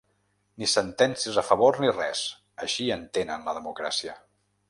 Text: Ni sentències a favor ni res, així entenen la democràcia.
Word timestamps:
Ni 0.61 0.69
sentències 0.71 1.37
a 1.41 1.43
favor 1.49 1.77
ni 1.83 1.91
res, 1.99 2.23
així 2.67 2.89
entenen 2.97 3.47
la 3.51 3.57
democràcia. 3.61 4.19